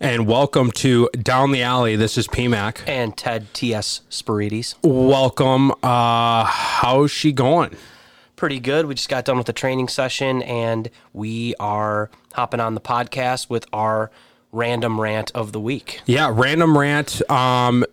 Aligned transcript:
and 0.00 0.26
welcome 0.26 0.70
to 0.72 1.08
Down 1.22 1.52
the 1.52 1.62
Alley. 1.62 1.96
This 1.96 2.16
is 2.16 2.26
PMAC. 2.26 2.78
and 2.86 3.16
Ted 3.16 3.52
T.S. 3.52 4.02
Spirides. 4.10 4.74
Welcome. 4.82 5.72
Uh, 5.82 6.44
how's 6.44 7.10
she 7.10 7.32
going? 7.32 7.76
Pretty 8.36 8.60
good. 8.60 8.86
We 8.86 8.94
just 8.94 9.08
got 9.10 9.24
done 9.26 9.36
with 9.36 9.46
the 9.46 9.52
training 9.52 9.88
session 9.88 10.42
and 10.42 10.88
we 11.12 11.54
are 11.60 12.10
hopping 12.32 12.60
on 12.60 12.74
the 12.74 12.80
podcast 12.80 13.50
with 13.50 13.66
our 13.72 14.10
random 14.52 15.00
rant 15.00 15.30
of 15.34 15.52
the 15.52 15.60
week. 15.60 16.00
Yeah, 16.06 16.30
random 16.32 16.76
rant. 16.76 17.28
Um, 17.30 17.84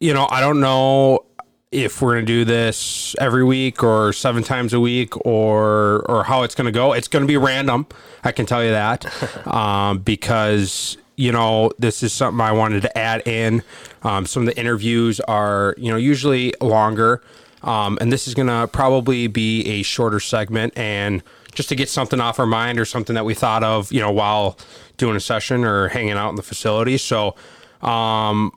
you 0.00 0.12
know, 0.12 0.26
I 0.30 0.40
don't 0.40 0.60
know 0.60 1.24
if 1.70 2.02
we're 2.02 2.14
gonna 2.14 2.26
do 2.26 2.44
this 2.44 3.14
every 3.20 3.44
week 3.44 3.82
or 3.82 4.12
seven 4.12 4.42
times 4.42 4.74
a 4.74 4.80
week 4.80 5.16
or 5.24 6.04
or 6.10 6.24
how 6.24 6.42
it's 6.42 6.54
gonna 6.56 6.72
go. 6.72 6.92
It's 6.92 7.08
gonna 7.08 7.24
be 7.26 7.36
random. 7.36 7.86
I 8.24 8.32
can 8.32 8.44
tell 8.44 8.62
you 8.64 8.72
that 8.72 9.46
um, 9.46 10.00
because 10.00 10.98
you 11.22 11.30
know 11.30 11.70
this 11.78 12.02
is 12.02 12.12
something 12.12 12.40
I 12.40 12.52
wanted 12.52 12.82
to 12.82 12.98
add 12.98 13.26
in. 13.26 13.62
Um, 14.02 14.26
some 14.26 14.42
of 14.42 14.46
the 14.52 14.58
interviews 14.58 15.20
are 15.20 15.74
you 15.78 15.90
know 15.90 15.96
usually 15.96 16.52
longer, 16.60 17.22
um, 17.62 17.96
and 18.00 18.12
this 18.12 18.26
is 18.26 18.34
gonna 18.34 18.66
probably 18.66 19.28
be 19.28 19.64
a 19.66 19.82
shorter 19.82 20.18
segment 20.18 20.76
and 20.76 21.22
just 21.54 21.68
to 21.68 21.76
get 21.76 21.88
something 21.88 22.20
off 22.20 22.40
our 22.40 22.46
mind 22.46 22.80
or 22.80 22.84
something 22.84 23.14
that 23.14 23.24
we 23.24 23.34
thought 23.34 23.62
of 23.62 23.92
you 23.92 24.00
know 24.00 24.10
while 24.10 24.58
doing 24.96 25.14
a 25.14 25.20
session 25.20 25.64
or 25.64 25.88
hanging 25.88 26.12
out 26.14 26.30
in 26.30 26.36
the 26.36 26.42
facility. 26.42 26.98
So 26.98 27.36
um, 27.82 28.52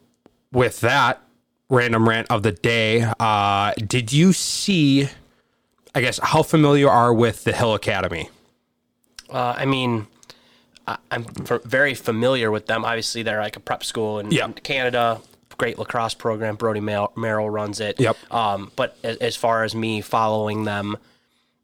with 0.52 0.82
that 0.82 1.22
random 1.70 2.08
rant 2.08 2.28
of 2.30 2.44
the 2.44 2.52
day. 2.52 3.06
Uh, 3.20 3.74
did 3.74 4.12
you 4.12 4.34
see? 4.34 5.10
I 5.94 6.02
guess 6.02 6.20
how 6.22 6.44
familiar 6.44 6.90
are 6.90 7.14
with 7.14 7.46
the 7.46 7.54
Hill 7.54 7.74
Academy? 7.74 8.30
Uh, 9.30 9.56
I 9.58 9.66
mean, 9.66 10.08
I, 10.88 10.98
I'm 11.12 11.26
very 11.66 11.94
familiar 11.94 12.52
with 12.52 12.68
them. 12.68 12.86
Obviously, 12.86 13.24
they're 13.24 13.42
like 13.42 13.56
a 13.56 13.60
prep 13.60 13.84
school 13.84 14.20
in, 14.20 14.32
Yeah. 14.32 14.46
in 14.46 14.54
Canada. 14.54 15.22
Great 15.58 15.80
lacrosse 15.80 16.14
program. 16.14 16.56
Brodie 16.58 16.82
Mer- 16.82 17.08
Merrill 17.16 17.50
runs 17.50 17.80
it. 17.80 17.98
Yep. 18.00 18.18
Um, 18.32 18.72
but 18.76 18.98
as, 19.04 19.16
as 19.18 19.36
far 19.38 19.64
as 19.64 19.74
me 19.74 20.02
following 20.02 20.66
them, 20.66 20.98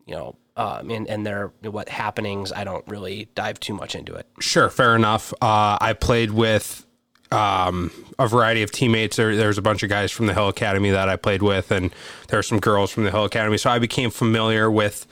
you 0.05 0.15
know, 0.15 0.35
um, 0.55 0.89
and, 0.89 1.07
and 1.07 1.25
their 1.25 1.51
what 1.61 1.89
happenings, 1.89 2.51
I 2.53 2.63
don't 2.63 2.87
really 2.87 3.27
dive 3.35 3.59
too 3.59 3.73
much 3.73 3.95
into 3.95 4.13
it. 4.13 4.27
Sure, 4.39 4.69
fair 4.69 4.95
enough. 4.95 5.33
Uh, 5.41 5.77
I 5.81 5.93
played 5.93 6.31
with 6.31 6.85
um, 7.31 7.91
a 8.19 8.27
variety 8.27 8.61
of 8.63 8.71
teammates. 8.71 9.15
There, 9.17 9.35
there's 9.35 9.57
a 9.57 9.61
bunch 9.61 9.83
of 9.83 9.89
guys 9.89 10.11
from 10.11 10.25
the 10.27 10.33
Hill 10.33 10.47
Academy 10.49 10.91
that 10.91 11.09
I 11.09 11.15
played 11.15 11.41
with, 11.41 11.71
and 11.71 11.93
there 12.29 12.39
are 12.39 12.43
some 12.43 12.59
girls 12.59 12.91
from 12.91 13.03
the 13.05 13.11
Hill 13.11 13.25
Academy. 13.25 13.57
So 13.57 13.69
I 13.69 13.79
became 13.79 14.09
familiar 14.09 14.69
with 14.71 15.05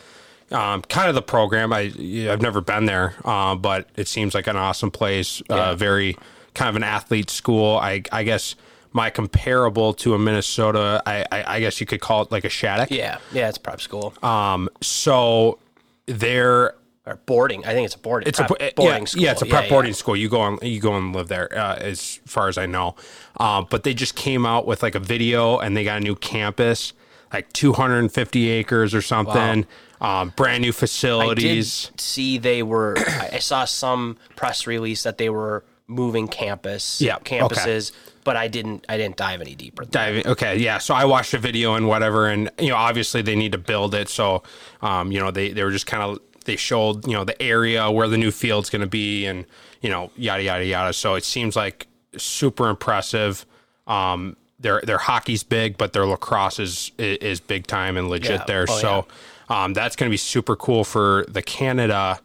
um, 0.51 0.81
kind 0.83 1.09
of 1.09 1.15
the 1.15 1.21
program. 1.21 1.73
I 1.73 1.91
I've 2.29 2.41
never 2.41 2.61
been 2.61 2.85
there, 2.85 3.15
uh, 3.25 3.55
but 3.55 3.89
it 3.95 4.07
seems 4.07 4.33
like 4.33 4.47
an 4.47 4.57
awesome 4.57 4.91
place. 4.91 5.41
Uh, 5.49 5.75
very 5.75 6.17
kind 6.53 6.69
of 6.69 6.75
an 6.75 6.83
athlete 6.83 7.29
school. 7.29 7.77
I 7.77 8.03
I 8.11 8.23
guess 8.23 8.55
my 8.91 9.09
comparable 9.09 9.93
to 9.93 10.15
a 10.15 10.19
Minnesota, 10.19 11.01
I, 11.05 11.23
I, 11.31 11.55
I 11.55 11.59
guess 11.59 11.79
you 11.79 11.85
could 11.85 12.01
call 12.01 12.23
it 12.23 12.31
like 12.31 12.43
a 12.43 12.49
Shattuck. 12.49 12.89
Yeah. 12.89 13.19
Yeah. 13.31 13.47
It's 13.47 13.59
prep 13.59 13.81
school 13.81 14.15
Um, 14.23 14.67
so 14.81 15.59
they're 16.07 16.73
or 17.05 17.19
boarding. 17.25 17.65
I 17.65 17.73
think 17.73 17.85
it's 17.85 17.95
a 17.95 17.99
boarding. 17.99 18.27
it's 18.27 18.39
prep 18.39 18.51
a 18.51 18.63
yeah, 18.63 18.71
boarding 18.75 19.07
school. 19.07 19.23
Yeah, 19.23 19.31
it's 19.31 19.41
a 19.41 19.45
prep 19.45 19.63
yeah. 19.63 19.69
boarding 19.69 19.93
school. 19.93 20.15
You 20.15 20.29
go 20.29 20.41
on, 20.41 20.59
you 20.61 20.79
go 20.79 20.95
and 20.95 21.15
live 21.15 21.27
there, 21.27 21.49
uh, 21.57 21.75
as 21.75 22.19
far 22.25 22.47
as 22.47 22.57
I 22.57 22.65
know. 22.65 22.95
Uh, 23.37 23.63
but 23.63 23.83
they 23.83 23.93
just 23.93 24.15
came 24.15 24.45
out 24.45 24.67
with 24.67 24.83
like 24.83 24.95
a 24.95 24.99
video, 24.99 25.57
and 25.57 25.75
they 25.75 25.83
got 25.83 25.97
a 25.97 26.03
new 26.03 26.15
campus, 26.15 26.93
like 27.33 27.51
250 27.53 28.49
acres 28.49 28.93
or 28.93 29.01
something. 29.01 29.65
Um, 30.01 30.33
brand 30.35 30.61
new 30.61 30.69
I 30.69 30.71
did 30.71 30.75
facilities. 30.75 31.91
see 31.97 32.37
they 32.37 32.63
were. 32.63 32.95
I 32.97 33.39
saw 33.39 33.65
some 33.65 34.17
press 34.35 34.65
release 34.65 35.03
that 35.03 35.17
they 35.17 35.29
were 35.29 35.63
moving 35.87 36.27
campus. 36.27 37.01
Yeah, 37.01 37.17
okay. 37.17 37.39
campuses. 37.39 37.91
But 38.23 38.37
I 38.37 38.47
didn't. 38.47 38.85
I 38.87 38.97
didn't 38.97 39.17
dive 39.17 39.41
any 39.41 39.55
deeper. 39.55 39.85
Diving. 39.85 40.27
Okay, 40.27 40.57
yeah. 40.57 40.77
So 40.77 40.93
I 40.93 41.05
watched 41.05 41.33
a 41.33 41.37
video 41.37 41.75
and 41.75 41.87
whatever, 41.87 42.27
and 42.27 42.49
you 42.59 42.69
know, 42.69 42.75
obviously 42.75 43.21
they 43.21 43.35
need 43.35 43.53
to 43.53 43.57
build 43.57 43.95
it. 43.95 44.07
So, 44.09 44.43
um, 44.81 45.11
you 45.11 45.19
know, 45.19 45.31
they 45.31 45.51
they 45.51 45.63
were 45.63 45.71
just 45.71 45.87
kind 45.87 46.03
of 46.03 46.19
they 46.45 46.55
showed 46.55 47.07
you 47.07 47.13
know 47.13 47.23
the 47.23 47.41
area 47.41 47.89
where 47.89 48.07
the 48.07 48.17
new 48.17 48.31
field's 48.31 48.69
going 48.69 48.81
to 48.81 48.87
be, 48.87 49.25
and 49.25 49.45
you 49.81 49.89
know, 49.89 50.11
yada 50.15 50.43
yada 50.43 50.65
yada. 50.65 50.93
So 50.93 51.15
it 51.15 51.23
seems 51.23 51.55
like 51.55 51.87
super 52.17 52.69
impressive. 52.69 53.45
Um, 53.87 54.35
their 54.59 54.81
their 54.81 54.97
hockey's 54.97 55.43
big, 55.43 55.77
but 55.77 55.93
their 55.93 56.05
lacrosse 56.05 56.59
is 56.59 56.91
is 56.97 57.39
big 57.39 57.67
time 57.67 57.97
and 57.97 58.09
legit 58.09 58.31
Yeah. 58.41 58.45
there. 58.45 58.65
Oh, 58.69 58.77
so, 58.79 59.07
um, 59.49 59.73
that's 59.73 59.95
going 59.95 60.09
to 60.09 60.13
be 60.13 60.17
super 60.17 60.55
cool 60.55 60.83
for 60.83 61.25
the 61.27 61.41
Canada 61.41 62.19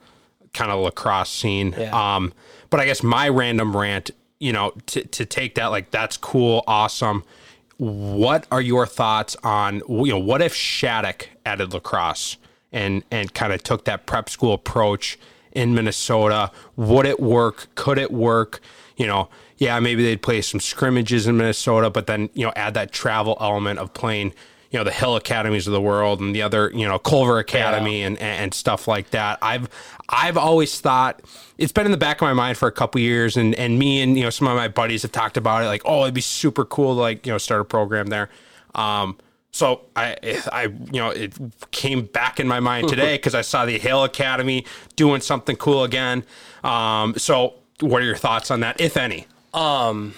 kind 0.53 0.71
of 0.71 0.81
lacrosse 0.81 1.31
scene. 1.31 1.75
Yeah. 1.78 1.91
Um, 2.17 2.33
but 2.71 2.81
I 2.81 2.87
guess 2.87 3.03
my 3.03 3.28
random 3.28 3.77
rant, 3.77 4.11
you 4.39 4.53
know, 4.53 4.72
to, 4.87 5.05
to 5.05 5.25
take 5.27 5.55
that, 5.56 5.67
like, 5.67 5.91
that's 5.91 6.17
cool, 6.17 6.62
awesome. 6.67 7.25
What 7.77 8.47
are 8.53 8.61
your 8.61 8.87
thoughts 8.87 9.37
on, 9.43 9.83
you 9.89 10.12
know, 10.12 10.19
what 10.19 10.43
if 10.43 10.55
Shattuck 10.55 11.28
added 11.45 11.72
lacrosse 11.72 12.37
and, 12.72 13.03
and 13.11 13.33
kind 13.34 13.53
of 13.53 13.62
took 13.62 13.84
that 13.87 14.06
prep 14.06 14.28
school 14.28 14.53
approach 14.53 15.19
in 15.53 15.75
Minnesota? 15.75 16.51
Would 16.77 17.06
it 17.06 17.19
work? 17.21 17.69
Could 17.75 17.99
it 17.99 18.12
work? 18.12 18.61
You 18.97 19.06
know, 19.09 19.28
yeah, 19.64 19.80
maybe 19.80 20.04
they'd 20.04 20.20
play 20.20 20.42
some 20.42 20.60
scrimmages 20.60 21.26
in 21.26 21.38
Minnesota, 21.38 21.88
but 21.88 22.06
then, 22.06 22.28
you 22.34 22.44
know, 22.44 22.52
add 22.54 22.75
that 22.75 22.92
travel 22.92 23.38
element 23.41 23.78
of 23.78 23.94
playing, 23.94 24.34
you 24.70 24.78
know, 24.78 24.84
the 24.84 24.92
Hill 24.92 25.16
Academies 25.16 25.66
of 25.66 25.72
the 25.72 25.80
world 25.80 26.20
and 26.20 26.34
the 26.34 26.42
other, 26.42 26.70
you 26.75 26.86
know, 26.86 26.98
Culver 26.98 27.38
Academy 27.38 28.03
and, 28.03 28.19
and 28.19 28.53
stuff 28.53 28.86
like 28.86 29.10
that. 29.10 29.38
I've 29.41 29.70
I've 30.10 30.36
always 30.36 30.78
thought 30.78 31.22
it's 31.56 31.72
been 31.72 31.86
in 31.86 31.92
the 31.92 31.97
back 31.97 32.19
of 32.19 32.26
my 32.26 32.34
mind 32.34 32.58
for 32.58 32.69
a 32.69 32.72
couple 32.72 33.00
years, 33.00 33.38
and 33.38 33.54
and 33.54 33.78
me 33.78 34.03
and 34.03 34.19
you 34.19 34.24
know 34.24 34.28
some 34.28 34.47
of 34.48 34.54
my 34.54 34.69
buddies 34.69 35.00
have 35.00 35.12
talked 35.12 35.38
about 35.38 35.62
it, 35.62 35.66
like 35.66 35.82
oh 35.86 36.03
it'd 36.03 36.12
be 36.12 36.20
super 36.20 36.66
cool 36.66 36.94
to 36.94 37.00
like 37.00 37.26
you 37.26 37.32
know 37.32 37.38
start 37.38 37.62
a 37.62 37.64
program 37.64 38.08
there. 38.08 38.28
Um, 38.74 39.16
so 39.50 39.86
I 39.97 40.16
I 40.53 40.64
you 40.64 41.00
know 41.00 41.08
it 41.08 41.32
came 41.70 42.03
back 42.03 42.38
in 42.38 42.47
my 42.47 42.60
mind 42.60 42.88
today 42.88 43.14
because 43.16 43.34
I 43.34 43.41
saw 43.41 43.64
the 43.64 43.78
Hill 43.78 44.04
Academy 44.04 44.66
doing 44.94 45.22
something 45.22 45.56
cool 45.56 45.84
again. 45.84 46.22
Um, 46.62 47.14
so 47.16 47.54
what 47.80 48.03
are 48.03 48.04
your 48.04 48.16
thoughts 48.16 48.50
on 48.50 48.60
that, 48.60 48.78
if 48.78 48.98
any? 48.98 49.26
Um, 49.54 50.15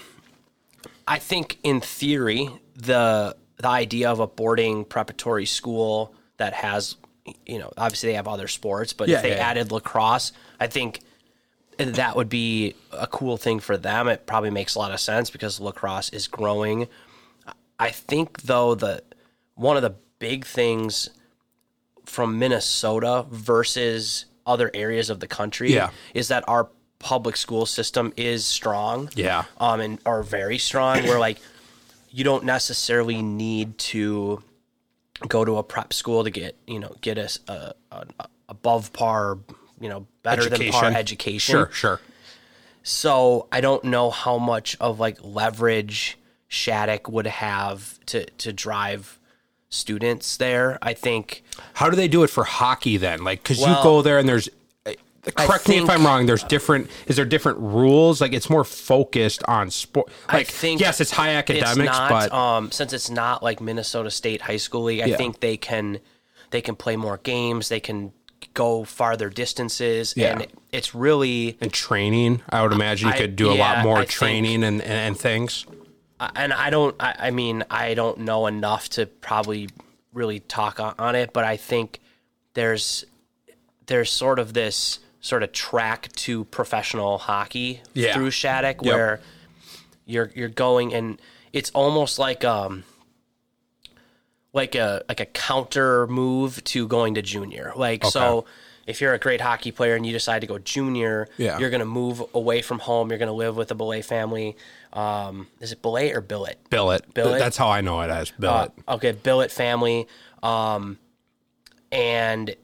I 1.07 1.19
think 1.19 1.59
in 1.63 1.79
theory, 1.81 2.49
the 2.75 3.35
the 3.57 3.67
idea 3.67 4.09
of 4.11 4.19
a 4.19 4.27
boarding 4.27 4.83
preparatory 4.85 5.45
school 5.45 6.13
that 6.37 6.53
has, 6.53 6.95
you 7.45 7.57
know, 7.57 7.71
obviously 7.77 8.09
they 8.09 8.15
have 8.15 8.27
other 8.27 8.47
sports, 8.47 8.93
but 8.93 9.07
Yeah, 9.07 9.17
if 9.17 9.21
they 9.23 9.29
yeah, 9.29 9.35
yeah. 9.37 9.47
added 9.49 9.71
lacrosse, 9.71 10.31
I 10.59 10.67
think 10.67 10.99
that 11.77 12.15
would 12.15 12.29
be 12.29 12.75
a 12.91 13.07
cool 13.07 13.37
thing 13.37 13.59
for 13.59 13.75
them. 13.77 14.07
It 14.07 14.25
probably 14.27 14.49
makes 14.51 14.75
a 14.75 14.79
lot 14.79 14.91
of 14.91 14.99
sense 14.99 15.29
because 15.31 15.59
lacrosse 15.59 16.09
is 16.09 16.27
growing. 16.27 16.87
I 17.79 17.89
think 17.89 18.41
though 18.43 18.75
that 18.75 19.15
one 19.55 19.75
of 19.75 19.81
the 19.83 19.95
big 20.19 20.45
things 20.45 21.09
from 22.05 22.37
Minnesota 22.39 23.25
versus 23.29 24.25
other 24.45 24.69
areas 24.73 25.09
of 25.09 25.19
the 25.19 25.27
country 25.27 25.73
Yeah. 25.73 25.89
is 26.13 26.27
that 26.29 26.43
our 26.47 26.69
public 26.99 27.37
school 27.37 27.65
system 27.65 28.11
is 28.17 28.45
strong 28.45 29.09
Yeah. 29.15 29.43
um, 29.59 29.79
and 29.79 29.99
are 30.05 30.23
very 30.23 30.57
strong. 30.57 31.03
Where 31.03 31.19
like 31.19 31.39
you 32.11 32.23
don't 32.23 32.43
necessarily 32.45 33.21
need 33.21 33.77
to 33.77 34.43
go 35.27 35.43
to 35.45 35.57
a 35.57 35.63
prep 35.63 35.93
school 35.93 36.23
to 36.23 36.29
get 36.29 36.55
you 36.67 36.79
know 36.79 36.95
get 37.01 37.17
us 37.17 37.39
a, 37.47 37.73
a, 37.91 38.05
a 38.19 38.27
above 38.49 38.93
par, 38.93 39.37
you 39.79 39.89
know, 39.89 40.07
better 40.23 40.49
than 40.49 40.71
par 40.71 40.85
education. 40.91 41.53
Sure, 41.53 41.69
sure. 41.71 42.01
So 42.83 43.47
I 43.51 43.59
don't 43.61 43.83
know 43.83 44.09
how 44.09 44.37
much 44.37 44.77
of 44.79 44.99
like 44.99 45.17
leverage 45.21 46.17
Shattuck 46.47 47.09
would 47.09 47.27
have 47.27 47.99
to 48.07 48.25
to 48.25 48.53
drive 48.53 49.19
students 49.69 50.37
there. 50.37 50.77
I 50.81 50.93
think 50.93 51.43
How 51.73 51.89
do 51.89 51.95
they 51.97 52.07
do 52.07 52.23
it 52.23 52.29
for 52.29 52.45
hockey 52.45 52.95
then? 52.95 53.23
Like, 53.25 53.43
because 53.43 53.59
you 53.59 53.65
go 53.83 54.01
there 54.01 54.17
and 54.17 54.27
there's. 54.27 54.49
Correct 55.35 55.67
me 55.67 55.77
if 55.77 55.89
I'm 55.89 56.05
wrong. 56.05 56.25
There's 56.25 56.43
different. 56.43 56.89
Is 57.07 57.15
there 57.15 57.25
different 57.25 57.59
rules? 57.59 58.21
Like 58.21 58.33
it's 58.33 58.49
more 58.49 58.63
focused 58.63 59.43
on 59.47 59.69
sport. 59.71 60.09
Like, 60.27 60.35
I 60.35 60.43
think 60.43 60.79
yes, 60.81 61.01
it's 61.01 61.11
high 61.11 61.31
it's 61.31 61.49
academics, 61.49 61.97
not, 61.97 62.09
but 62.09 62.31
um, 62.33 62.71
since 62.71 62.93
it's 62.93 63.09
not 63.09 63.43
like 63.43 63.59
Minnesota 63.61 64.09
State 64.11 64.41
High 64.41 64.57
School 64.57 64.83
League, 64.83 65.01
I 65.01 65.05
Yeah. 65.07 65.17
think 65.17 65.39
they 65.39 65.57
can 65.57 65.99
they 66.51 66.61
can 66.61 66.75
play 66.75 66.95
more 66.95 67.17
games. 67.17 67.69
They 67.69 67.79
can 67.79 68.13
go 68.53 68.83
farther 68.83 69.29
distances, 69.29 70.13
Yeah. 70.15 70.33
and 70.39 70.47
it's 70.71 70.95
really 70.95 71.57
and 71.61 71.71
training. 71.73 72.41
I 72.49 72.61
would 72.63 72.71
imagine 72.73 73.09
you 73.09 73.13
I- 73.13 73.17
could 73.17 73.35
do 73.35 73.51
a 73.51 73.53
lot 73.55 73.83
more 73.83 73.97
I 73.97 73.99
think- 74.01 74.11
training 74.11 74.63
and, 74.63 74.81
and, 74.81 74.91
and 74.91 75.19
things. 75.19 75.65
and 76.35 76.53
I 76.53 76.69
don't. 76.69 76.95
I, 76.99 77.15
I 77.19 77.31
mean, 77.31 77.63
I 77.69 77.93
don't 77.93 78.19
know 78.19 78.47
enough 78.47 78.89
to 78.89 79.05
probably 79.05 79.69
really 80.13 80.39
talk 80.39 80.79
on, 80.79 80.95
on 80.97 81.15
it, 81.15 81.33
but 81.33 81.43
I 81.43 81.57
think 81.57 81.99
there's 82.53 83.05
there's 83.87 84.11
sort 84.11 84.39
of 84.39 84.53
this 84.53 84.99
sort 85.27 85.43
of 85.43 85.51
track 85.51 86.09
to 86.13 86.45
professional 86.45 87.17
hockey 87.17 87.81
Yeah. 87.93 88.13
through 88.13 88.31
Shattuck, 88.31 88.81
Yep. 88.83 88.93
where 88.93 89.19
you're 90.05 90.31
you're 90.35 90.47
going 90.49 90.93
and 90.93 91.21
it's 91.53 91.69
almost 91.71 92.17
like 92.17 92.45
um 92.45 92.83
like 94.53 94.75
a 94.75 95.03
like 95.09 95.19
a 95.19 95.25
counter 95.25 96.07
move 96.07 96.63
to 96.65 96.87
going 96.87 97.15
to 97.15 97.21
junior. 97.21 97.73
Like 97.75 98.05
so 98.05 98.45
if 98.87 99.01
you're 99.01 99.13
a 99.13 99.19
great 99.19 99.41
hockey 99.41 99.71
player 99.71 99.95
and 99.95 100.05
you 100.05 100.13
decide 100.13 100.39
to 100.39 100.47
go 100.47 100.57
junior, 100.59 101.27
Yeah. 101.37 101.59
you're 101.59 101.69
going 101.69 101.81
to 101.81 101.85
move 101.85 102.23
away 102.33 102.61
from 102.61 102.79
home. 102.79 103.09
You're 103.09 103.17
going 103.19 103.27
to 103.27 103.33
live 103.33 103.57
with 103.57 103.69
a 103.69 103.75
Belay 103.75 104.01
family. 104.01 104.55
Um, 104.93 105.47
is 105.59 105.73
it 105.73 105.81
Belay 105.81 106.13
or 106.13 106.21
Billet? 106.21 106.57
Billet. 106.69 107.13
Billet? 107.13 107.37
That's 107.37 107.57
how 107.57 107.67
I 107.67 107.81
know 107.81 107.99
it 107.99 108.09
as 108.09 108.31
billet. 108.31 108.71
Uh, 108.87 108.93
okay, 108.95 109.11
Billet 109.11 109.51
family. 109.51 110.07
Um, 110.41 110.99
and 111.91 112.55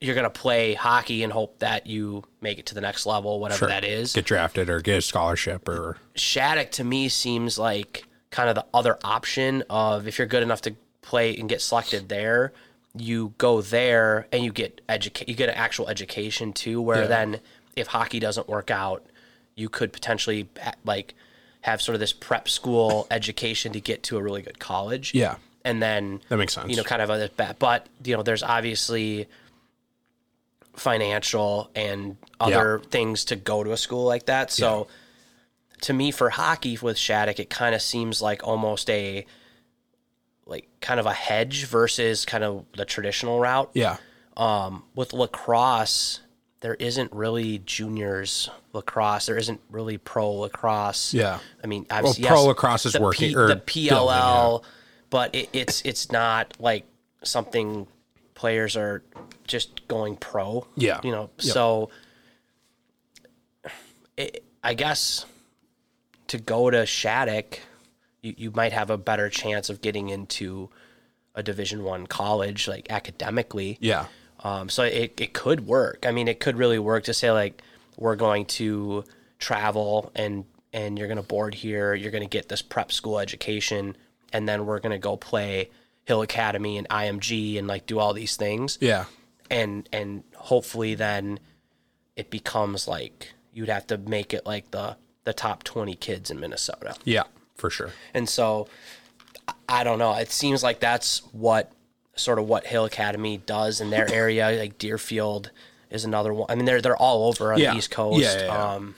you're 0.00 0.14
going 0.14 0.24
to 0.24 0.30
play 0.30 0.74
hockey 0.74 1.22
and 1.22 1.32
hope 1.32 1.58
that 1.60 1.86
you 1.86 2.22
make 2.40 2.58
it 2.58 2.66
to 2.66 2.74
the 2.74 2.80
next 2.80 3.06
level, 3.06 3.40
whatever 3.40 3.60
Sure. 3.60 3.68
that 3.68 3.84
is. 3.84 4.12
Get 4.12 4.26
drafted 4.26 4.68
or 4.68 4.80
get 4.80 4.98
a 4.98 5.02
scholarship 5.02 5.68
or 5.68 5.96
Shattuck 6.14 6.70
to 6.72 6.84
me 6.84 7.08
seems 7.08 7.58
like 7.58 8.04
kind 8.30 8.48
of 8.50 8.54
the 8.54 8.66
other 8.74 8.98
option 9.02 9.62
of 9.70 10.06
if 10.06 10.18
you're 10.18 10.26
good 10.26 10.42
enough 10.42 10.60
to 10.62 10.74
play 11.00 11.34
and 11.36 11.48
get 11.48 11.62
selected 11.62 12.08
there, 12.10 12.52
you 12.94 13.32
go 13.38 13.62
there 13.62 14.26
and 14.32 14.42
you 14.44 14.52
get 14.52 14.80
educate 14.88 15.28
you 15.28 15.34
get 15.34 15.48
an 15.48 15.54
actual 15.54 15.88
education 15.88 16.52
too 16.52 16.80
where 16.82 17.02
Yeah. 17.02 17.06
then 17.08 17.40
if 17.74 17.86
hockey 17.88 18.18
doesn't 18.18 18.48
work 18.48 18.70
out, 18.70 19.04
you 19.54 19.68
could 19.68 19.92
potentially 19.92 20.48
like 20.84 21.14
have 21.62 21.80
sort 21.80 21.94
of 21.94 22.00
this 22.00 22.12
prep 22.12 22.48
school 22.48 23.06
education 23.10 23.72
to 23.72 23.80
get 23.80 24.02
to 24.04 24.16
a 24.18 24.22
really 24.22 24.42
good 24.42 24.58
college. 24.58 25.14
yeah. 25.14 25.36
And 25.64 25.82
then 25.82 26.20
That 26.28 26.36
makes 26.36 26.52
sense. 26.54 26.70
you 26.70 26.76
know, 26.76 26.84
kind 26.84 27.02
of 27.02 27.10
a 27.10 27.28
bet. 27.36 27.58
But 27.58 27.86
you 28.04 28.14
know, 28.16 28.22
there's 28.22 28.42
obviously 28.42 29.26
financial 30.76 31.70
and 31.74 32.16
other 32.38 32.80
things 32.90 33.24
to 33.26 33.36
go 33.36 33.64
to 33.64 33.72
a 33.72 33.76
school 33.76 34.04
like 34.04 34.26
that. 34.26 34.50
So, 34.52 34.86
to 35.82 35.92
me, 35.92 36.10
for 36.10 36.30
hockey 36.30 36.78
with 36.80 36.96
Shattuck, 36.96 37.38
it 37.38 37.50
kind 37.50 37.74
of 37.74 37.82
seems 37.82 38.22
like 38.22 38.46
almost 38.46 38.88
a 38.90 39.26
like 40.46 40.68
kind 40.80 41.00
of 41.00 41.06
a 41.06 41.12
hedge 41.12 41.64
versus 41.64 42.24
kind 42.24 42.44
of 42.44 42.64
the 42.76 42.84
traditional 42.84 43.40
route. 43.40 43.70
Yeah. 43.74 43.96
Um, 44.36 44.84
with 44.94 45.12
lacrosse, 45.12 46.20
there 46.60 46.74
isn't 46.74 47.12
really 47.12 47.58
juniors 47.58 48.48
lacrosse. 48.72 49.26
There 49.26 49.36
isn't 49.38 49.60
really 49.70 49.98
pro 49.98 50.32
lacrosse. 50.32 51.12
Yeah. 51.12 51.38
I 51.62 51.66
mean, 51.66 51.86
Well, 51.90 51.98
obviously, 51.98 52.24
pro 52.24 52.38
yes, 52.40 52.46
lacrosse 52.46 52.86
is 52.86 52.92
the 52.92 53.00
working 53.00 53.28
P, 53.28 53.34
the 53.34 53.40
building, 53.56 53.60
PLL, 53.66 54.64
but 55.10 55.34
it, 55.34 55.48
it's 55.52 55.82
it's 55.82 56.12
not 56.12 56.54
like 56.60 56.84
something 57.22 57.86
players 58.36 58.76
are 58.76 59.02
just 59.48 59.88
going 59.88 60.16
pro. 60.16 60.68
Yeah. 60.76 61.00
you 61.02 61.10
know. 61.10 61.30
Yep. 61.38 61.52
So, 61.52 61.90
it, 64.16 64.44
I 64.62 64.74
guess 64.74 65.26
to 66.28 66.38
go 66.38 66.70
to 66.70 66.86
Shattuck, 66.86 67.58
you, 68.22 68.34
you 68.36 68.50
might 68.52 68.72
have 68.72 68.90
a 68.90 68.96
better 68.98 69.28
chance 69.28 69.68
of 69.70 69.80
getting 69.80 70.08
into 70.08 70.70
a 71.34 71.42
Division 71.42 71.82
One 71.82 72.06
college, 72.06 72.68
like 72.68 72.90
academically. 72.90 73.78
Yeah. 73.80 74.06
Um, 74.42 74.68
so 74.68 74.84
it, 74.84 75.20
it 75.20 75.32
could 75.32 75.66
work. 75.66 76.06
I 76.06 76.12
mean, 76.12 76.28
it 76.28 76.40
could 76.40 76.56
really 76.56 76.78
work 76.78 77.04
to 77.04 77.14
say 77.14 77.30
like 77.32 77.62
we're 77.96 78.16
going 78.16 78.46
to 78.46 79.04
travel 79.38 80.10
and 80.14 80.44
and 80.72 80.98
you're 80.98 81.08
going 81.08 81.16
to 81.16 81.22
board 81.22 81.54
here. 81.54 81.94
You're 81.94 82.10
going 82.10 82.22
to 82.22 82.28
get 82.28 82.48
this 82.48 82.62
prep 82.62 82.92
school 82.92 83.18
education, 83.18 83.96
and 84.32 84.48
then 84.48 84.66
we're 84.66 84.80
going 84.80 84.92
to 84.92 84.98
go 84.98 85.16
play 85.16 85.70
Hill 86.06 86.22
Academy 86.22 86.78
and 86.78 86.88
IMG 86.88 87.58
and 87.58 87.68
like 87.68 87.84
do 87.86 87.98
all 87.98 88.14
these 88.14 88.36
things. 88.36 88.78
Yeah. 88.80 89.04
And 89.50 89.88
and 89.92 90.24
hopefully 90.34 90.94
then 90.94 91.38
it 92.16 92.30
becomes 92.30 92.88
like 92.88 93.32
you'd 93.52 93.68
have 93.68 93.86
to 93.88 93.98
make 93.98 94.32
it 94.32 94.46
like 94.46 94.70
the 94.70 94.96
the 95.24 95.32
top 95.34 95.62
20 95.64 95.94
kids 95.96 96.30
in 96.30 96.40
Minnesota. 96.40 96.94
Yeah. 97.04 97.24
For 97.56 97.68
sure. 97.70 97.90
And 98.14 98.28
so 98.28 98.68
I- 99.68 99.84
don't 99.84 99.98
know. 99.98 100.12
It 100.14 100.30
seems 100.30 100.62
like 100.62 100.80
that's 100.80 101.18
what 101.32 101.72
sort 102.14 102.38
of 102.38 102.46
what 102.48 102.66
Hill 102.66 102.84
Academy 102.84 103.38
does 103.38 103.80
in 103.80 103.90
their 103.90 104.10
area. 104.12 104.50
Like 104.60 104.78
Deerfield 104.78 105.50
is 105.90 106.04
another 106.04 106.32
one. 106.32 106.46
I 106.48 106.54
mean, 106.54 106.64
they're 106.64 106.80
they're 106.80 106.96
all 106.96 107.28
over 107.28 107.52
on 107.52 107.58
Yeah. 107.58 107.72
the 107.72 107.78
East 107.78 107.90
Coast. 107.90 108.20
Yeah, 108.20 108.38
yeah, 108.38 108.44
yeah. 108.46 108.72
Um, 108.74 108.94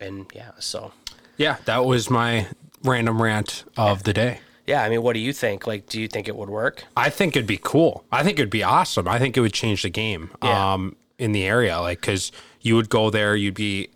and 0.00 0.26
yeah, 0.34 0.52
so 0.60 0.92
Yeah. 1.36 1.56
That 1.66 1.84
was 1.84 2.08
my 2.10 2.46
random 2.84 3.20
rant 3.22 3.64
of 3.76 4.02
the 4.04 4.12
day. 4.12 4.40
Yeah. 4.66 4.82
I 4.82 4.88
mean, 4.88 5.02
what 5.02 5.12
do 5.14 5.20
you 5.20 5.32
think? 5.32 5.66
Like, 5.66 5.88
do 5.88 6.00
you 6.00 6.08
think 6.08 6.28
it 6.28 6.36
would 6.36 6.50
work? 6.50 6.84
I 6.96 7.10
think 7.10 7.36
it'd 7.36 7.46
be 7.46 7.58
cool. 7.62 8.04
I 8.12 8.22
think 8.22 8.38
it'd 8.38 8.50
be 8.50 8.62
awesome. 8.62 9.08
I 9.08 9.18
think 9.18 9.36
it 9.36 9.40
would 9.40 9.52
change 9.52 9.82
the 9.82 9.90
game 9.90 10.30
Yeah. 10.42 10.74
um, 10.74 10.96
in 11.18 11.32
the 11.32 11.44
area. 11.44 11.80
Like, 11.80 12.00
because 12.00 12.32
you 12.60 12.76
would 12.76 12.88
go 12.88 13.10
there, 13.10 13.34
you'd 13.36 13.54
be, 13.54 13.88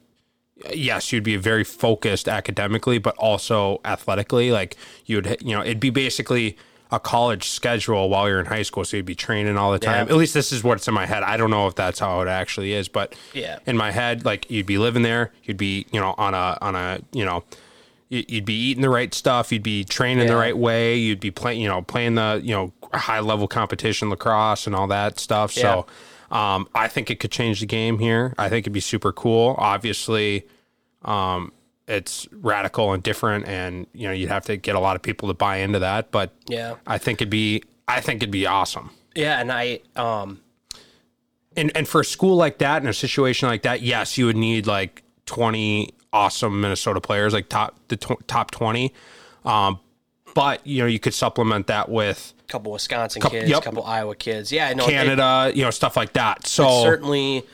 yes, 0.72 1.12
you'd 1.12 1.22
be 1.24 1.36
very 1.36 1.64
focused 1.64 2.28
academically, 2.28 2.98
but 2.98 3.14
also 3.16 3.80
athletically. 3.84 4.50
Like, 4.50 4.76
you'd, 5.04 5.36
you 5.40 5.54
know, 5.54 5.62
it'd 5.62 5.80
be 5.80 5.90
basically 5.90 6.56
a 6.92 7.00
college 7.00 7.48
schedule 7.48 8.08
while 8.08 8.28
you're 8.28 8.38
in 8.38 8.46
high 8.46 8.62
school. 8.62 8.84
So 8.84 8.96
you'd 8.96 9.06
be 9.06 9.14
training 9.16 9.56
all 9.58 9.72
the 9.72 9.78
time. 9.80 10.06
Yeah. 10.06 10.12
At 10.12 10.18
least 10.18 10.34
this 10.34 10.52
is 10.52 10.62
what's 10.62 10.86
in 10.86 10.94
my 10.94 11.04
head. 11.04 11.24
I 11.24 11.36
don't 11.36 11.50
know 11.50 11.66
if 11.66 11.74
that's 11.74 11.98
how 11.98 12.20
it 12.20 12.28
actually 12.28 12.72
is, 12.74 12.86
but 12.88 13.14
Yeah. 13.34 13.58
in 13.66 13.76
my 13.76 13.90
head, 13.90 14.24
like, 14.24 14.48
you'd 14.50 14.66
be 14.66 14.78
living 14.78 15.02
there, 15.02 15.32
you'd 15.44 15.56
be, 15.56 15.86
you 15.90 16.00
know, 16.00 16.14
on 16.16 16.32
a, 16.34 16.56
on 16.60 16.76
a, 16.76 17.00
you 17.12 17.24
know, 17.24 17.42
you'd 18.08 18.44
be 18.44 18.54
eating 18.54 18.82
the 18.82 18.90
right 18.90 19.12
stuff. 19.12 19.50
You'd 19.50 19.62
be 19.62 19.84
training 19.84 20.26
the 20.28 20.36
right 20.36 20.56
way. 20.56 20.96
You'd 20.96 21.20
be 21.20 21.30
playing, 21.30 21.60
you 21.60 21.68
know, 21.68 21.82
playing 21.82 22.14
the, 22.14 22.40
you 22.42 22.54
know, 22.54 22.72
high 22.92 23.20
level 23.20 23.48
competition 23.48 24.10
lacrosse 24.10 24.66
and 24.66 24.76
all 24.76 24.86
that 24.88 25.18
stuff. 25.18 25.50
So, 25.52 25.86
um, 26.30 26.68
I 26.74 26.88
think 26.88 27.10
it 27.10 27.20
could 27.20 27.30
change 27.32 27.60
the 27.60 27.66
game 27.66 27.98
here. 27.98 28.34
I 28.38 28.48
think 28.48 28.64
it'd 28.64 28.72
be 28.72 28.80
super 28.80 29.12
cool. 29.12 29.54
Obviously, 29.58 30.46
um, 31.04 31.52
it's 31.88 32.26
radical 32.32 32.92
and 32.92 33.02
different, 33.02 33.46
and 33.46 33.86
you 33.92 34.08
know, 34.08 34.12
you'd 34.12 34.28
have 34.28 34.44
to 34.46 34.56
get 34.56 34.74
a 34.74 34.80
lot 34.80 34.96
of 34.96 35.02
people 35.02 35.28
to 35.28 35.34
buy 35.34 35.58
into 35.58 35.78
that. 35.80 36.10
But 36.10 36.32
Yeah, 36.48 36.76
I 36.86 36.98
think 36.98 37.20
it'd 37.20 37.30
be, 37.30 37.62
I 37.86 38.00
think 38.00 38.22
it'd 38.22 38.30
be 38.32 38.46
awesome. 38.46 38.90
yeah. 39.14 39.40
And 39.40 39.52
I, 39.52 39.80
um, 39.94 40.40
And 41.56 41.70
and 41.76 41.86
for 41.88 42.00
a 42.00 42.04
school 42.04 42.36
like 42.36 42.58
that 42.58 42.82
in 42.82 42.88
a 42.88 42.92
situation 42.92 43.48
like 43.48 43.62
that, 43.62 43.82
yes, 43.82 44.18
you 44.18 44.26
would 44.26 44.36
need 44.36 44.66
like 44.66 45.02
twenty 45.26 45.90
awesome 46.12 46.60
Minnesota 46.60 47.00
players, 47.00 47.32
like 47.32 47.48
top 47.48 47.78
the 47.88 47.96
tw- 47.96 48.26
top 48.26 48.50
twenty. 48.50 48.92
Um, 49.44 49.78
but 50.34 50.66
you 50.66 50.82
know, 50.82 50.86
you 50.86 50.98
could 50.98 51.14
supplement 51.14 51.66
that 51.66 51.88
with 51.88 52.34
a 52.40 52.44
couple 52.44 52.72
Wisconsin 52.72 53.22
Coup- 53.22 53.30
kids, 53.30 53.50
yep. 53.50 53.60
a 53.60 53.62
couple 53.62 53.84
Iowa 53.84 54.16
kids. 54.16 54.50
Yeah, 54.50 54.68
I 54.68 54.74
know. 54.74 54.86
it- 54.86 54.90
Canada, 54.90 55.52
you 55.54 55.62
know, 55.62 55.70
stuff 55.70 55.96
like 55.96 56.14
that. 56.14 56.46
So 56.46 56.82
certainly 56.82 57.44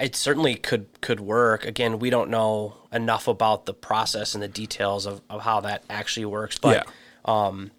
it 0.00 0.16
certainly 0.16 0.54
could 0.54 0.86
could 1.00 1.20
work 1.20 1.64
again 1.64 1.98
we 1.98 2.10
don't 2.10 2.30
know 2.30 2.74
enough 2.92 3.28
about 3.28 3.66
the 3.66 3.74
process 3.74 4.34
and 4.34 4.42
the 4.42 4.48
details 4.48 5.06
of, 5.06 5.20
of 5.30 5.42
how 5.42 5.60
that 5.60 5.84
actually 5.88 6.26
works 6.26 6.58
but 6.58 6.86
um, 7.24 7.70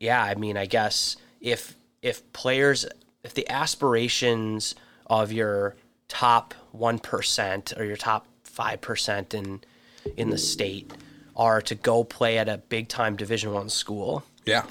yeah 0.00 0.22
i 0.22 0.34
mean 0.34 0.56
i 0.56 0.66
guess 0.66 1.16
if 1.40 1.76
if 2.02 2.30
players 2.32 2.86
if 3.22 3.34
the 3.34 3.48
aspirations 3.48 4.74
of 5.06 5.32
your 5.32 5.74
top 6.08 6.54
1% 6.76 7.78
or 7.78 7.84
your 7.84 7.96
top 7.96 8.26
5% 8.46 9.34
in 9.34 9.60
in 10.16 10.30
the 10.30 10.38
state 10.38 10.92
are 11.34 11.62
to 11.62 11.74
go 11.74 12.04
play 12.04 12.36
at 12.38 12.48
a 12.48 12.58
big 12.58 12.88
time 12.88 13.16
division 13.16 13.52
1 13.52 13.68
school 13.70 14.22
yeah, 14.44 14.64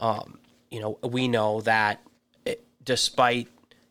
Um, 0.00 0.38
you 0.70 0.80
know, 0.80 0.98
we 1.04 1.28
know 1.28 1.60
that 1.60 2.00
it, 2.44 2.64
despite 2.84 3.46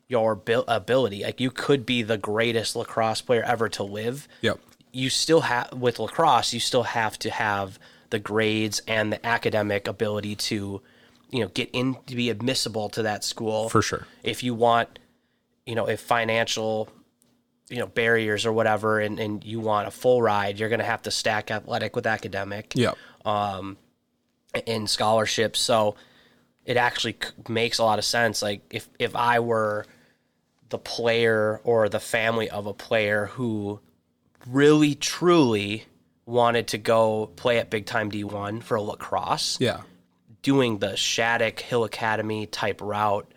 your 0.06 0.34
bil- 0.34 0.66
ability, 0.68 1.22
like 1.24 1.40
you 1.40 1.50
could 1.50 1.86
be 1.86 2.02
the 2.02 2.18
greatest 2.18 2.76
lacrosse 2.76 3.22
player 3.22 3.42
ever 3.42 3.70
to 3.70 3.82
live. 3.82 4.28
yep, 4.42 4.60
You 4.92 5.08
still 5.08 5.40
have 5.40 5.72
with 5.72 5.98
lacrosse, 5.98 6.52
you 6.52 6.60
still 6.60 6.82
have 6.82 7.18
to 7.20 7.30
have 7.30 7.78
the 8.10 8.18
grades 8.18 8.82
and 8.86 9.10
the 9.10 9.26
academic 9.26 9.88
ability 9.88 10.36
to, 10.36 10.82
you 11.30 11.40
know, 11.40 11.48
get 11.48 11.70
in 11.72 11.96
to 12.06 12.14
be 12.14 12.28
admissible 12.28 12.90
to 12.90 13.02
that 13.02 13.24
school 13.24 13.70
for 13.70 13.80
sure. 13.80 14.06
if 14.22 14.44
you 14.44 14.52
want, 14.54 14.98
you 15.66 15.74
know, 15.74 15.86
if 15.86 16.00
financial, 16.00 16.88
you 17.68 17.78
know, 17.78 17.86
barriers 17.86 18.46
or 18.46 18.52
whatever, 18.52 19.00
and, 19.00 19.18
and 19.18 19.44
you 19.44 19.60
want 19.60 19.88
a 19.88 19.90
full 19.90 20.20
ride, 20.20 20.58
you're 20.58 20.68
going 20.68 20.80
to 20.80 20.84
have 20.84 21.02
to 21.02 21.10
stack 21.10 21.50
athletic 21.50 21.96
with 21.96 22.06
academic 22.06 22.72
Yep, 22.74 22.96
um, 23.24 23.76
in 24.66 24.86
scholarships. 24.86 25.60
So 25.60 25.96
it 26.64 26.76
actually 26.76 27.16
makes 27.48 27.78
a 27.78 27.84
lot 27.84 27.98
of 27.98 28.04
sense. 28.04 28.42
Like 28.42 28.62
if 28.70 28.88
if 28.98 29.16
I 29.16 29.40
were 29.40 29.86
the 30.68 30.78
player 30.78 31.60
or 31.64 31.88
the 31.88 32.00
family 32.00 32.50
of 32.50 32.66
a 32.66 32.74
player 32.74 33.26
who 33.26 33.80
really 34.46 34.94
truly 34.94 35.84
wanted 36.26 36.68
to 36.68 36.78
go 36.78 37.30
play 37.36 37.58
at 37.58 37.70
big 37.70 37.86
time 37.86 38.10
D1 38.10 38.62
for 38.62 38.80
lacrosse, 38.80 39.58
yeah, 39.60 39.82
doing 40.42 40.78
the 40.78 40.96
Shattuck 40.96 41.60
Hill 41.60 41.84
Academy 41.84 42.46
type 42.46 42.80
route 42.80 43.30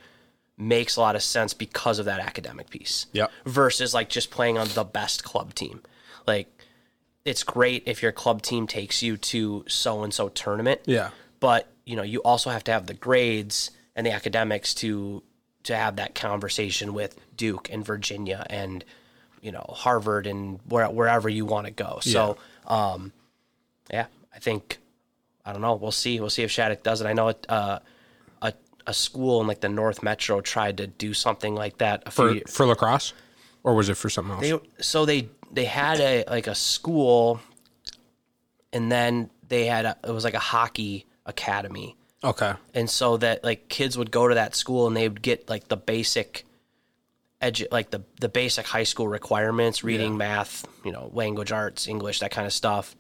makes 0.58 0.96
a 0.96 1.02
lot 1.02 1.16
of 1.16 1.22
sense 1.22 1.54
because 1.54 2.00
of 2.00 2.06
that 2.06 2.20
academic 2.20 2.70
piece. 2.70 3.06
Yep. 3.14 3.32
Versus 3.46 3.94
like 3.94 4.10
just 4.10 4.32
playing 4.32 4.58
on 4.58 4.68
the 4.70 4.84
best 4.84 5.24
club 5.24 5.54
team. 5.54 5.82
Like 6.26 6.48
it's 7.26 7.44
great 7.44 7.84
if 7.86 8.02
your 8.02 8.12
club 8.12 8.42
team 8.42 8.68
takes 8.68 9.04
you 9.04 9.18
to 9.18 9.66
so 9.68 10.04
and 10.04 10.14
so 10.14 10.30
tournament 10.30 10.82
yeah, 10.86 11.10
but 11.40 11.68
you 11.86 11.96
know 11.96 12.04
you 12.04 12.22
also 12.22 12.50
have 12.50 12.64
to 12.66 12.72
have 12.72 12.88
the 12.88 12.94
grades 12.94 13.72
and 13.96 14.06
the 14.06 14.12
academics 14.12 14.74
to 14.76 15.22
to 15.64 15.76
have 15.76 15.98
that 15.98 16.16
conversation 16.16 16.94
with 16.94 17.20
Duke 17.36 17.70
and 17.72 17.86
Virginia 17.86 18.46
and 18.50 18.84
you 19.42 19.52
know 19.52 19.66
Harvard 19.70 20.26
and 20.26 20.60
where, 20.68 20.90
wherever 20.90 21.28
you 21.28 21.46
want 21.46 21.68
to 21.68 21.72
go. 21.72 22.00
So 22.02 22.38
um, 22.66 23.12
yeah, 23.92 24.08
I 24.34 24.40
think 24.40 24.78
I 25.46 25.52
don't 25.52 25.62
know. 25.62 25.76
We'll 25.76 25.92
see. 25.92 26.20
We'll 26.20 26.30
see 26.30 26.44
if 26.44 26.52
Shattuck 26.52 26.84
does 26.84 27.02
it. 27.02 27.08
I 27.08 27.14
know 27.14 27.30
it. 27.30 27.46
Uh, 27.48 27.80
a 28.88 28.94
school 28.94 29.41
in 29.41 29.48
like 29.48 29.60
the 29.60 29.70
North 29.70 30.01
Metro 30.01 30.41
tried 30.41 30.77
to 30.77 30.88
do 30.88 31.13
something 31.13 31.53
like 31.53 31.77
that 31.77 32.12
for 32.12 32.32
years. 32.32 32.50
for 32.50 32.65
lacrosse, 32.65 33.13
or 33.63 33.75
was 33.75 33.89
it 33.89 33.98
for 33.98 34.10
something 34.10 34.34
else? 34.34 34.41
They 34.41 34.84
so 34.84 35.06
they 35.06 35.29
they 35.51 35.65
had 35.65 36.00
a 36.00 36.24
like 36.27 36.48
a 36.48 36.56
school, 36.56 37.41
and 38.74 38.91
then 38.91 39.29
they 39.48 39.65
had 39.65 39.86
a, 39.86 39.98
it 40.03 40.12
was 40.12 40.24
like 40.24 40.34
a 40.34 40.39
hockey 40.39 41.06
academy, 41.25 41.98
okay, 42.24 42.53
and 42.74 42.89
so 42.89 43.17
that 43.17 43.44
like 43.44 43.67
kids 43.70 43.98
would 43.98 44.10
go 44.10 44.27
to 44.27 44.36
that 44.36 44.56
school 44.56 44.88
and 44.88 44.96
they 44.96 45.08
would 45.08 45.22
get 45.22 45.50
like 45.50 45.67
the 45.67 45.77
basic 45.77 46.46
edu- 47.41 47.72
like 47.72 47.91
the 47.91 48.03
the 48.22 48.29
basic 48.29 48.65
high 48.65 48.84
school 48.84 49.08
requirements 49.08 49.84
reading 49.84 50.17
math 50.17 50.65
you 50.84 50.91
know 50.91 51.12
language 51.13 51.51
arts 51.51 51.88
english 51.88 52.20
that 52.20 52.32
kind 52.32 52.48
of 52.48 52.53
stuff 52.53 52.96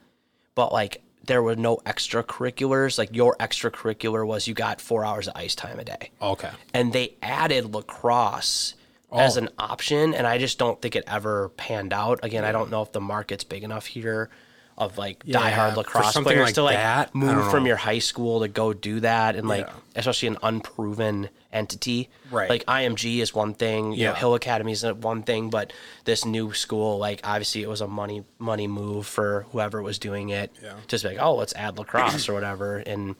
but 0.53 0.71
like 0.71 1.01
there 1.27 1.43
were 1.43 1.55
no 1.55 1.77
extracurriculars 1.85 2.97
like 2.97 3.15
your 3.15 3.35
extracurricular 3.39 4.25
was 4.25 4.47
you 4.47 4.53
got 4.53 4.81
four 4.81 5.05
hours 5.05 5.27
of 5.27 5.33
ice 5.35 5.55
time 5.55 5.79
a 5.79 5.83
day 5.83 6.09
okay. 6.21 6.49
and 6.73 6.93
they 6.93 7.15
added 7.21 7.73
lacrosse 7.73 8.73
Oh. 9.09 9.19
as 9.19 9.37
an 9.37 9.47
option 9.57 10.13
and 10.13 10.27
i 10.27 10.37
just 10.37 10.59
don't 10.59 10.81
think 10.81 10.93
it 10.93 11.05
ever 11.07 11.47
panned 11.55 11.93
out 11.93 12.19
again 12.23 12.43
i 12.43 12.51
don't 12.51 12.69
know 12.69 12.81
if 12.81 12.91
the 12.91 12.99
market's 12.99 13.45
big 13.45 13.63
enough 13.63 13.85
here 13.85 14.29
of 14.77 14.97
like 14.97 15.23
Yeah, 15.25 15.39
diehard 15.39 15.75
lacrosse 15.75 16.13
something 16.13 16.31
players 16.33 16.45
like 16.49 16.55
to 16.55 16.63
like 16.63 16.75
that, 16.75 17.15
move 17.15 17.49
from 17.49 17.65
your 17.65 17.77
high 17.77 17.97
school 17.99 18.41
to 18.41 18.47
go 18.47 18.73
do 18.73 18.99
that 18.99 19.35
and 19.35 19.47
like 19.47 19.65
Yeah. 19.65 19.73
especially 19.95 20.27
an 20.27 20.37
unproven 20.43 21.29
entity 21.51 22.09
Right. 22.29 22.47
like 22.49 22.63
img 22.67 23.17
is 23.19 23.33
one 23.33 23.55
thing 23.55 23.93
you 23.93 24.05
know, 24.05 24.11
Yeah. 24.11 24.15
hill 24.15 24.35
academy 24.35 24.73
is 24.73 24.83
one 24.83 25.23
thing 25.23 25.49
but 25.49 25.73
this 26.05 26.25
new 26.25 26.53
school 26.53 26.99
like 26.99 27.21
obviously 27.23 27.63
it 27.63 27.69
was 27.69 27.81
a 27.81 27.87
money 27.87 28.23
money 28.37 28.67
move 28.67 29.07
for 29.07 29.47
whoever 29.51 29.81
was 29.81 29.97
doing 29.97 30.29
it 30.29 30.51
Yeah. 30.61 30.73
just 30.87 31.03
like 31.03 31.17
oh 31.19 31.33
let's 31.35 31.55
add 31.55 31.79
lacrosse 31.79 32.29
or 32.29 32.33
whatever 32.33 32.77
and 32.77 33.15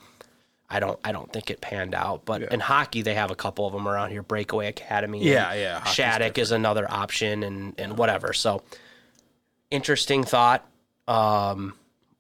I 0.69 0.79
don't 0.81 0.99
I 1.03 1.13
don't 1.13 1.31
think 1.31 1.49
it 1.49 1.61
panned 1.61 1.95
out. 1.95 2.25
But 2.25 2.41
in 2.51 2.59
hockey 2.59 3.01
they 3.01 3.13
have 3.15 3.31
a 3.31 3.35
couple 3.35 3.65
of 3.65 3.71
them 3.71 3.87
around 3.87 4.11
here. 4.11 4.21
Breakaway 4.21 4.67
Academy. 4.67 5.23
Yeah, 5.23 5.53
yeah, 5.53 5.79
hockey's 5.79 5.93
Shattuck 5.93 6.37
is 6.37 6.51
another 6.51 6.85
option 6.91 7.41
and 7.43 7.73
and 7.77 7.97
whatever. 7.97 8.33
So 8.33 8.61
interesting 9.71 10.25
thought. 10.25 10.65
Um 11.07 11.73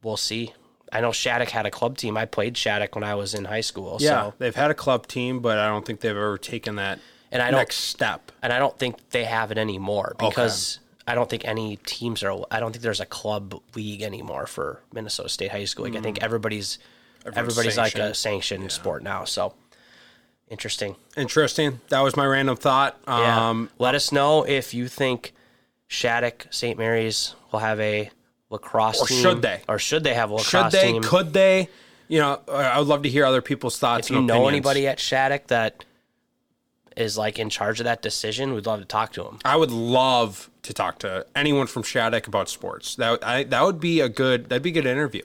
we'll 0.03 0.17
see. 0.17 0.53
I 0.91 1.01
know 1.01 1.11
Shattuck 1.11 1.49
had 1.49 1.65
a 1.65 1.71
club 1.71 1.97
team. 1.97 2.15
I 2.15 2.25
played 2.25 2.55
Shattuck 2.57 2.95
when 2.95 3.03
I 3.03 3.15
was 3.15 3.33
in 3.33 3.43
high 3.45 3.61
school. 3.61 3.97
Yeah, 3.99 4.09
So 4.27 4.33
they've 4.37 4.55
had 4.55 4.71
a 4.71 4.73
club 4.73 5.05
team, 5.07 5.39
but 5.41 5.57
I 5.57 5.67
don't 5.67 5.85
think 5.85 5.99
they've 5.99 6.11
ever 6.11 6.37
taken 6.37 6.75
that 6.77 6.99
And 7.31 7.41
I 7.41 7.51
don't- 7.51 7.59
next 7.59 7.75
step. 7.77 8.31
and 8.41 8.53
I 8.53 8.59
don't 8.59 8.77
think 8.79 9.09
they 9.09 9.25
have 9.25 9.51
it 9.51 9.57
anymore 9.57 10.15
because 10.17 10.79
I 11.05 11.13
don't 11.15 11.29
think 11.29 11.43
any 11.45 11.75
teams 11.77 12.23
are. 12.23 12.45
I 12.51 12.59
don't 12.61 12.71
think 12.71 12.83
there's 12.83 12.99
a 13.01 13.05
club 13.05 13.61
league 13.75 14.01
anymore 14.01 14.45
for 14.47 14.81
Minnesota 14.93 15.29
State 15.29 15.51
high 15.51 15.65
school. 15.65 15.85
Like 15.85 15.95
I 15.95 16.01
think 16.01 16.21
everybody's 16.23 16.79
everybody's 17.25 17.77
like 17.77 17.95
a 17.95 18.13
sanctioned 18.13 18.71
sport 18.71 19.03
now. 19.03 19.25
So 19.25 19.53
interesting. 20.49 20.95
Interesting. 21.17 21.81
That 21.89 21.99
was 22.01 22.15
my 22.15 22.25
random 22.25 22.55
thought. 22.55 22.97
Yeah. 23.07 23.49
Um, 23.49 23.69
Let 23.77 23.95
us 23.95 24.11
know 24.13 24.43
if 24.43 24.73
you 24.73 24.87
think 24.87 25.33
Shattuck 25.87 26.47
St. 26.49 26.77
Mary's 26.77 27.35
will 27.51 27.59
have 27.59 27.79
a 27.79 28.09
lacrosse 28.49 29.01
or 29.01 29.07
team? 29.07 29.21
should 29.21 29.41
they? 29.41 29.61
Or 29.67 29.79
should 29.79 30.03
they 30.03 30.13
have 30.13 30.29
a 30.29 30.35
lacrosse 30.35 30.71
Should 30.71 30.79
they? 30.79 30.91
Team? 30.93 31.03
Could 31.03 31.33
they? 31.33 31.69
You 32.07 32.19
know, 32.19 32.41
I 32.47 32.79
would 32.79 32.87
love 32.87 33.03
to 33.03 33.09
hear 33.09 33.25
other 33.25 33.41
people's 33.41 33.77
thoughts. 33.77 34.09
If 34.09 34.15
you 34.15 34.21
know 34.21 34.35
opinions. 34.35 34.53
anybody 34.53 34.87
at 34.87 34.99
Shattuck 34.99 35.47
that 35.47 35.83
is 36.95 37.17
like 37.17 37.37
in 37.37 37.49
charge 37.49 37.79
of 37.79 37.83
that 37.83 38.01
decision, 38.01 38.53
we'd 38.53 38.65
love 38.65 38.79
to 38.79 38.85
talk 38.85 39.11
to 39.13 39.23
him. 39.23 39.39
I 39.43 39.55
would 39.55 39.71
love 39.71 40.49
to 40.63 40.73
talk 40.73 40.99
to 40.99 41.25
anyone 41.35 41.67
from 41.67 41.83
Shattuck 41.83 42.27
about 42.27 42.49
sports. 42.49 42.95
That 42.95 43.23
I, 43.23 43.43
that 43.43 43.63
would 43.63 43.79
be 43.79 43.99
a 43.99 44.09
good 44.09 44.49
that'd 44.49 44.63
be 44.63 44.69
a 44.69 44.73
good 44.73 44.85
interview. 44.85 45.23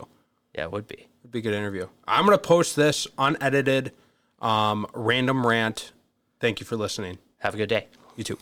Yeah, 0.54 0.64
it 0.64 0.72
would 0.72 0.88
be. 0.88 1.08
It'd 1.22 1.30
be 1.30 1.38
a 1.38 1.42
good 1.42 1.54
interview. 1.54 1.88
I'm 2.06 2.24
gonna 2.24 2.38
post 2.38 2.76
this 2.76 3.06
unedited, 3.16 3.92
um, 4.40 4.86
random 4.92 5.46
rant. 5.46 5.92
Thank 6.40 6.60
you 6.60 6.66
for 6.66 6.76
listening. 6.76 7.18
Have 7.38 7.54
a 7.54 7.56
good 7.56 7.68
day. 7.68 7.86
You 8.16 8.24
too. 8.24 8.38